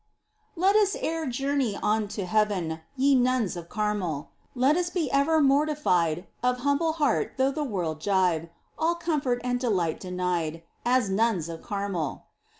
Let 0.55 0.75
us 0.75 0.95
e'er 0.95 1.27
journey 1.27 1.75
on 1.77 2.07
to 2.07 2.25
heaven. 2.25 2.81
Ye 2.95 3.13
nuns 3.13 3.55
of 3.55 3.69
Carmel! 3.69 4.31
Let 4.55 4.75
us 4.75 4.89
be 4.89 5.11
ever 5.11 5.41
mortified, 5.41 6.25
Of 6.41 6.61
humble 6.61 6.93
heart 6.93 7.33
though 7.37 7.51
the 7.51 7.63
world 7.63 7.99
gibe. 8.01 8.49
All 8.79 8.95
comfort 8.95 9.39
and 9.43 9.59
dehght 9.59 9.99
denied, 9.99 10.63
As 10.83 11.11
nuns 11.11 11.49
of 11.49 11.61
Carmel. 11.61 12.25